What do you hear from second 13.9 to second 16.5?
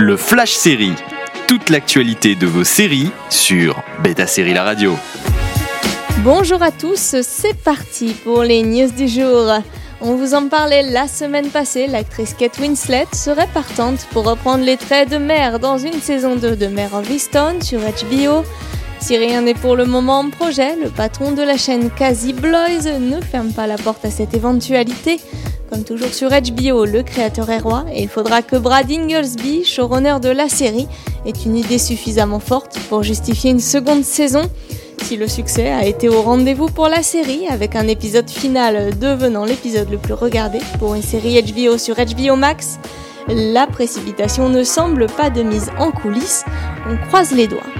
pour reprendre les traits de mère dans une saison